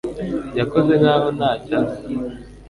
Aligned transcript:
yakoze 0.59 0.91
nkaho 1.01 1.27
ntacyo 1.37 1.73
azi 1.79 2.03